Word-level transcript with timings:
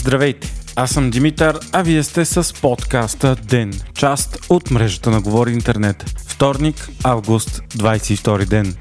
Здравейте! 0.00 0.48
Аз 0.76 0.90
съм 0.90 1.10
Димитър, 1.10 1.58
а 1.72 1.82
вие 1.82 2.02
сте 2.02 2.24
с 2.24 2.54
подкаста 2.60 3.36
ДЕН, 3.36 3.72
част 3.94 4.46
от 4.48 4.70
мрежата 4.70 5.10
на 5.10 5.20
Говори 5.20 5.52
Интернет. 5.52 6.04
Вторник, 6.26 6.88
август, 7.04 7.62
22 7.68 8.44
ден. 8.44 8.76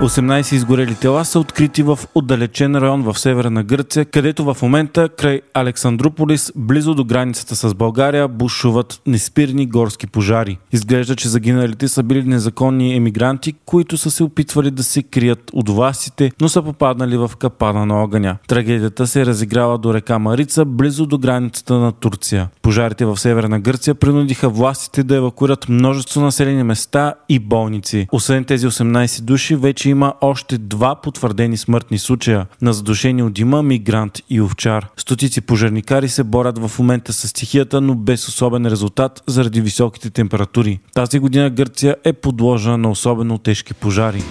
18 0.00 0.54
изгорели 0.54 0.94
тела 0.94 1.24
са 1.24 1.38
открити 1.38 1.82
в 1.82 1.98
отдалечен 2.14 2.76
район 2.76 3.02
в 3.02 3.18
северна 3.18 3.62
Гърция, 3.62 4.04
където 4.04 4.54
в 4.54 4.62
момента 4.62 5.08
край 5.08 5.40
Александрополис, 5.54 6.52
близо 6.56 6.94
до 6.94 7.04
границата 7.04 7.56
с 7.56 7.74
България, 7.74 8.28
бушуват 8.28 9.00
неспирни 9.06 9.66
горски 9.66 10.06
пожари. 10.06 10.58
Изглежда, 10.72 11.16
че 11.16 11.28
загиналите 11.28 11.88
са 11.88 12.02
били 12.02 12.22
незаконни 12.22 12.96
емигранти, 12.96 13.52
които 13.66 13.96
са 13.96 14.10
се 14.10 14.24
опитвали 14.24 14.70
да 14.70 14.82
се 14.82 15.02
крият 15.02 15.50
от 15.52 15.68
властите, 15.68 16.30
но 16.40 16.48
са 16.48 16.62
попаднали 16.62 17.16
в 17.16 17.30
капана 17.38 17.86
на 17.86 18.02
огъня. 18.02 18.36
Трагедията 18.48 19.06
се 19.06 19.20
е 19.20 19.26
разиграла 19.26 19.78
до 19.78 19.94
река 19.94 20.18
Марица, 20.18 20.64
близо 20.64 21.06
до 21.06 21.18
границата 21.18 21.74
на 21.74 21.92
Турция. 21.92 22.48
Пожарите 22.62 23.04
в 23.04 23.16
северна 23.16 23.60
Гърция 23.60 23.94
принудиха 23.94 24.48
властите 24.48 25.02
да 25.02 25.16
евакуират 25.16 25.68
множество 25.68 26.20
населени 26.20 26.62
места 26.62 27.14
и 27.28 27.38
болници. 27.38 28.06
Освен 28.12 28.44
тези 28.44 28.66
18 28.66 29.20
души, 29.20 29.56
вече 29.56 29.81
има 29.88 30.14
още 30.20 30.58
два 30.58 30.94
потвърдени 30.94 31.56
смъртни 31.56 31.98
случая 31.98 32.46
на 32.62 32.72
задушени 32.72 33.22
от 33.22 33.32
дима 33.32 33.62
мигрант 33.62 34.18
и 34.30 34.40
овчар. 34.40 34.88
Стотици 34.96 35.40
пожарникари 35.40 36.08
се 36.08 36.24
борят 36.24 36.58
в 36.58 36.78
момента 36.78 37.12
с 37.12 37.28
стихията, 37.28 37.80
но 37.80 37.94
без 37.94 38.28
особен 38.28 38.66
резултат 38.66 39.22
заради 39.26 39.60
високите 39.60 40.10
температури. 40.10 40.80
Тази 40.94 41.18
година 41.18 41.50
Гърция 41.50 41.96
е 42.04 42.12
подложена 42.12 42.78
на 42.78 42.90
особено 42.90 43.38
тежки 43.38 43.74
пожари. 43.74 44.22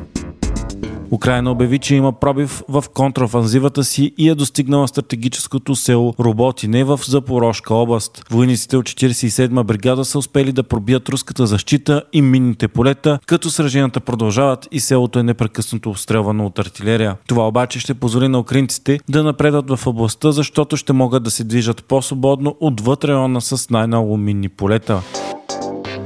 Украина 1.11 1.51
обяви, 1.51 1.79
че 1.79 1.95
има 1.95 2.11
пробив 2.11 2.63
в 2.69 2.83
контрафанзивата 2.93 3.83
си 3.83 4.13
и 4.17 4.29
е 4.29 4.35
достигнала 4.35 4.87
стратегическото 4.87 5.75
село 5.75 6.13
Роботине 6.19 6.83
в 6.83 6.99
Запорожка 7.03 7.73
област. 7.73 8.25
Войниците 8.29 8.77
от 8.77 8.85
47-ма 8.85 9.63
бригада 9.63 10.05
са 10.05 10.19
успели 10.19 10.51
да 10.51 10.63
пробият 10.63 11.09
руската 11.09 11.47
защита 11.47 12.03
и 12.13 12.21
минните 12.21 12.67
полета, 12.67 13.19
като 13.25 13.49
сраженията 13.49 13.99
продължават 13.99 14.67
и 14.71 14.79
селото 14.79 15.19
е 15.19 15.23
непрекъснато 15.23 15.89
обстрелвано 15.89 16.45
от 16.45 16.59
артилерия. 16.59 17.15
Това 17.27 17.47
обаче 17.47 17.79
ще 17.79 17.93
позволи 17.93 18.27
на 18.27 18.39
украинците 18.39 18.99
да 19.09 19.23
напредат 19.23 19.69
в 19.69 19.87
областта, 19.87 20.31
защото 20.31 20.77
ще 20.77 20.93
могат 20.93 21.23
да 21.23 21.31
се 21.31 21.43
движат 21.43 21.83
по-свободно 21.83 22.55
отвъд 22.59 23.03
района 23.03 23.41
с 23.41 23.69
най-много 23.69 24.17
минни 24.17 24.49
полета. 24.49 25.01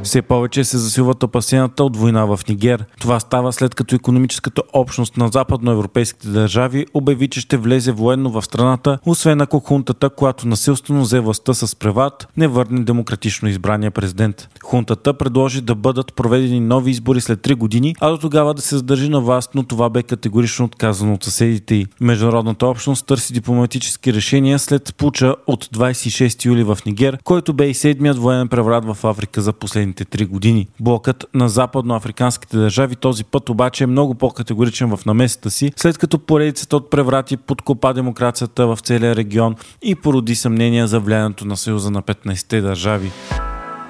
Все 0.06 0.22
повече 0.22 0.64
се 0.64 0.78
засилват 0.78 1.24
опасенията 1.24 1.84
от 1.84 1.98
война 1.98 2.26
в 2.26 2.40
Нигер. 2.50 2.86
Това 3.00 3.20
става 3.20 3.54
след 3.54 3.76
като 3.76 3.96
економическата 3.96 4.62
общност 4.74 5.18
на 5.18 5.28
западноевропейските 5.28 6.28
държави 6.28 6.86
обяви, 6.94 7.28
че 7.28 7.42
ще 7.42 7.58
влезе 7.58 7.92
военно 7.92 8.30
в 8.30 8.42
страната, 8.42 8.98
освен 9.06 9.42
ако 9.42 9.60
хунтата, 9.60 10.10
която 10.10 10.48
насилствено 10.48 11.02
взе 11.02 11.20
властта 11.20 11.54
с 11.54 11.76
преват, 11.76 12.28
не 12.38 12.48
върне 12.48 12.84
демократично 12.84 13.50
избрания 13.50 13.92
президент. 13.92 14.50
Хунтата 14.64 15.14
предложи 15.14 15.62
да 15.62 15.76
бъдат 15.76 16.14
проведени 16.14 16.60
нови 16.60 16.92
избори 16.92 17.22
след 17.22 17.40
3 17.40 17.56
години, 17.56 17.96
а 18.02 18.10
до 18.10 18.18
тогава 18.18 18.54
да 18.54 18.62
се 18.62 18.76
задържи 18.76 19.10
на 19.10 19.22
власт, 19.22 19.52
но 19.56 19.64
това 19.64 19.90
бе 19.90 20.04
категорично 20.04 20.66
отказано 20.66 21.14
от 21.14 21.24
съседите 21.24 21.76
й. 21.76 21.88
Международната 22.02 22.68
общност 22.68 23.06
търси 23.06 23.34
дипломатически 23.34 24.14
решения 24.14 24.60
след 24.60 24.96
пуча 24.98 25.36
от 25.48 25.66
26 25.66 26.46
юли 26.46 26.64
в 26.64 26.78
Нигер, 26.86 27.18
който 27.24 27.54
бе 27.54 27.70
и 27.70 27.74
седмият 27.74 28.18
военен 28.18 28.48
преврат 28.48 28.86
в 28.86 28.98
Африка 29.04 29.42
за 29.42 29.54
последните 29.54 29.95
последните 29.96 30.06
три 30.06 30.26
години. 30.26 30.68
Блокът 30.80 31.26
на 31.34 31.50
западноафриканските 31.50 32.58
държави 32.58 32.96
този 32.96 33.24
път 33.24 33.50
обаче 33.50 33.84
е 33.84 33.88
много 33.88 34.16
по-категоричен 34.16 34.98
в 34.98 35.06
намесата 35.06 35.52
си, 35.52 35.72
след 35.76 35.98
като 35.98 36.20
поредицата 36.20 36.78
от 36.78 36.90
преврати 36.90 37.38
подкопа 37.38 37.94
демокрацията 37.94 38.68
в 38.68 38.78
целия 38.84 39.16
регион 39.16 39.56
и 39.82 39.96
породи 39.96 40.36
съмнения 40.36 40.88
за 40.88 41.00
влиянието 41.00 41.46
на 41.46 41.58
Съюза 41.58 41.92
на 41.92 42.02
15-те 42.02 42.62
държави. 42.62 43.12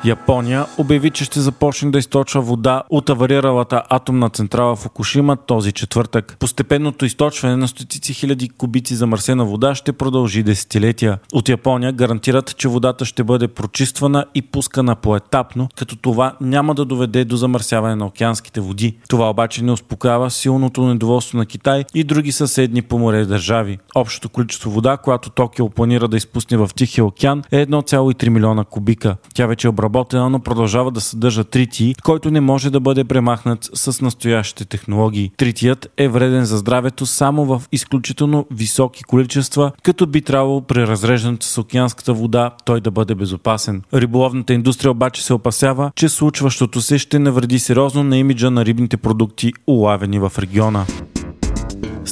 Япония 0.04 0.66
обяви, 0.78 1.10
че 1.10 1.26
ще 1.26 1.40
започне 1.40 1.92
да 1.92 2.00
източва 2.00 2.42
вода 2.42 2.84
от 2.90 3.10
авариралата 3.10 3.84
атомна 3.90 4.30
централа 4.30 4.76
в 4.76 4.86
Окушима 4.86 5.36
този 5.36 5.72
четвъртък. 5.72 6.38
Постепенното 6.40 7.06
източване 7.06 7.56
на 7.56 7.68
стотици 7.68 8.14
хиляди 8.14 8.50
кубици 8.50 8.96
замърсена 8.96 9.46
вода 9.46 9.76
ще 9.76 9.94
продължи 9.94 10.44
десетилетия. 10.44 11.18
От 11.34 11.50
Япония 11.50 11.92
гарантират, 11.92 12.58
че 12.58 12.68
водата 12.68 13.06
ще 13.06 13.24
бъде 13.24 13.48
прочиствана 13.48 14.26
и 14.36 14.42
пускана 14.42 14.96
поетапно, 14.96 15.70
като 15.78 15.96
това 15.96 16.36
няма 16.42 16.76
да 16.76 16.86
доведе 16.86 17.26
до 17.26 17.36
замърсяване 17.36 17.96
на 17.96 18.06
океанските 18.06 18.62
води. 18.62 18.98
Това 19.08 19.30
обаче 19.30 19.64
не 19.64 19.72
успокоява 19.72 20.32
силното 20.32 20.86
недоволство 20.86 21.38
на 21.38 21.46
Китай 21.46 21.86
и 21.94 22.04
други 22.04 22.32
съседни 22.32 22.82
по 22.82 23.00
море 23.00 23.26
държави. 23.26 23.78
Общото 23.96 24.30
количество 24.30 24.72
вода, 24.72 24.98
която 24.98 25.30
Токио 25.30 25.70
планира 25.70 26.08
да 26.08 26.18
изпусне 26.18 26.58
в 26.58 26.70
Тихия 26.76 27.06
океан 27.06 27.44
е 27.52 27.66
1,3 27.66 28.30
милиона 28.30 28.64
кубика. 28.64 29.16
Тя 29.34 29.48
вече 29.48 29.68
е 29.68 29.70
обработена, 29.86 30.30
но 30.30 30.40
продължава 30.40 30.92
да 30.92 31.02
съдържа 31.02 31.44
тритий, 31.44 31.94
който 32.04 32.32
не 32.32 32.42
може 32.42 32.70
да 32.70 32.80
бъде 32.80 33.04
премахнат 33.04 33.70
с 33.74 34.02
настоящите 34.02 34.66
технологии. 34.66 35.32
Тритият 35.38 35.92
е 35.98 36.08
вреден 36.08 36.46
за 36.46 36.58
здравето 36.58 37.06
само 37.06 37.46
в 37.46 37.64
изключително 37.72 38.46
високи 38.52 39.04
количества, 39.04 39.72
като 39.84 40.08
би 40.08 40.22
трябвало 40.22 40.62
при 40.62 40.88
разреждането 40.88 41.46
с 41.46 41.58
океанската 41.58 42.14
вода 42.14 42.52
той 42.66 42.82
да 42.82 42.92
бъде 42.92 43.16
безопасен. 43.16 43.82
Риболовната 43.94 44.54
индустрия 44.54 44.92
обаче 44.92 45.26
се 45.26 45.34
опасява, 45.34 45.92
че 45.96 46.10
случващото 46.10 46.82
се 46.82 46.98
ще 46.98 47.20
навреди 47.20 47.60
сериозно 47.60 48.04
на 48.04 48.18
имиджа 48.18 48.52
на 48.52 48.66
рибните 48.66 48.98
продукти, 48.98 49.54
улавени 49.68 50.20
в 50.20 50.32
региона. 50.40 50.86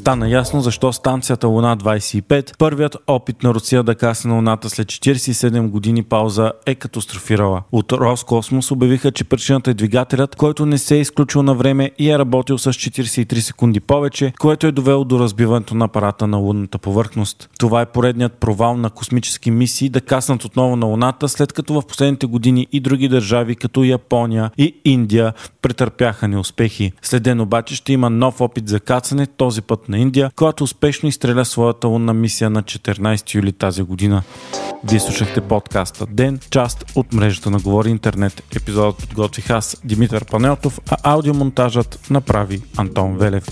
Стана 0.03 0.29
ясно 0.29 0.61
защо 0.61 0.93
станцията 0.93 1.47
Луна 1.47 1.77
25, 1.77 2.57
първият 2.57 2.97
опит 3.07 3.43
на 3.43 3.53
Русия 3.53 3.83
да 3.83 3.95
касне 3.95 4.29
на 4.29 4.35
Луната 4.35 4.69
след 4.69 4.87
47 4.87 5.69
години 5.69 6.03
пауза, 6.03 6.51
е 6.65 6.75
катастрофирала. 6.75 7.63
От 7.71 7.91
Роскосмос 7.91 8.71
обявиха, 8.71 9.11
че 9.11 9.23
причината 9.23 9.71
е 9.71 9.73
двигателят, 9.73 10.35
който 10.35 10.65
не 10.65 10.77
се 10.77 10.95
е 10.95 10.99
изключил 10.99 11.43
на 11.43 11.55
време 11.55 11.91
и 11.99 12.11
е 12.11 12.19
работил 12.19 12.57
с 12.57 12.73
43 12.73 13.39
секунди 13.39 13.79
повече, 13.79 14.33
което 14.39 14.67
е 14.67 14.71
довело 14.71 15.03
до 15.03 15.19
разбиването 15.19 15.75
на 15.75 15.85
апарата 15.85 16.27
на 16.27 16.37
лунната 16.37 16.77
повърхност. 16.77 17.49
Това 17.59 17.81
е 17.81 17.85
поредният 17.85 18.33
провал 18.33 18.77
на 18.77 18.89
космически 18.89 19.51
мисии 19.51 19.89
да 19.89 20.01
каснат 20.01 20.45
отново 20.45 20.75
на 20.75 20.85
Луната, 20.85 21.29
след 21.29 21.53
като 21.53 21.73
в 21.73 21.87
последните 21.87 22.25
години 22.25 22.67
и 22.71 22.79
други 22.79 23.07
държави, 23.07 23.55
като 23.55 23.83
Япония 23.83 24.51
и 24.57 24.75
Индия, 24.85 25.33
претърпяха 25.61 26.27
неуспехи. 26.27 26.91
Следен 27.01 27.41
обаче 27.41 27.75
ще 27.75 27.93
има 27.93 28.09
нов 28.09 28.41
опит 28.41 28.67
за 28.67 28.79
кацане, 28.79 29.27
този 29.27 29.61
път 29.61 29.89
на 29.93 29.99
Индия, 29.99 30.31
която 30.35 30.63
успешно 30.63 31.09
изстреля 31.09 31.45
своята 31.45 31.87
лунна 31.87 32.13
мисия 32.13 32.49
на 32.49 32.63
14 32.63 33.35
юли 33.35 33.51
тази 33.51 33.81
година. 33.81 34.23
Вие 34.89 34.99
слушахте 34.99 35.41
подкаста 35.41 36.05
Ден, 36.09 36.39
част 36.49 36.85
от 36.95 37.13
мрежата 37.13 37.49
на 37.49 37.59
Говори 37.59 37.89
Интернет. 37.89 38.43
Епизодът 38.55 38.97
подготвих 38.97 39.49
аз, 39.49 39.77
Димитър 39.83 40.25
Панелтов, 40.25 40.79
а 40.89 40.97
аудиомонтажът 41.03 41.99
направи 42.09 42.61
Антон 42.77 43.17
Велев. 43.17 43.45